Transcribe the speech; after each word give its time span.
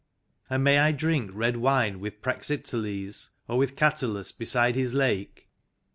.""And 0.49 0.63
may 0.63 0.79
I 0.79 0.93
drink 0.93 1.29
red 1.31 1.57
wine 1.57 1.99
with 1.99 2.23
Praxiteles, 2.23 3.29
or 3.47 3.59
with 3.59 3.75
Catullus 3.75 4.31
beside 4.31 4.73
his 4.73 4.95
lake?" 4.95 5.47